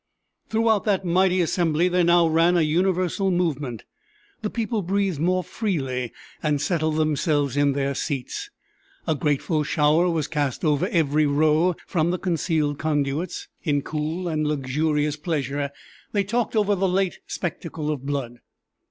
Throughout 0.49 0.83
that 0.85 1.05
mighty 1.05 1.41
assembly 1.41 1.87
there 1.87 2.03
now 2.03 2.25
ran 2.25 2.57
a 2.57 2.61
universal 2.63 3.29
movement; 3.29 3.83
the 4.41 4.49
people 4.49 4.81
breathed 4.81 5.19
more 5.19 5.43
freely 5.43 6.11
and 6.41 6.59
settled 6.59 6.95
themselves 6.95 7.55
in 7.55 7.73
their 7.73 7.93
seats. 7.93 8.49
A 9.05 9.13
grateful 9.13 9.61
shower 9.63 10.09
was 10.09 10.27
cast 10.27 10.65
over 10.65 10.87
every 10.87 11.27
row 11.27 11.75
from 11.85 12.09
the 12.09 12.17
concealed 12.17 12.79
conduits. 12.79 13.47
In 13.61 13.83
cool 13.83 14.27
and 14.27 14.47
luxurious 14.47 15.17
pleasure 15.17 15.69
they 16.13 16.23
talked 16.23 16.55
over 16.55 16.73
the 16.73 16.89
late 16.89 17.19
spectacle 17.27 17.91
of 17.91 18.03
blood. 18.03 18.39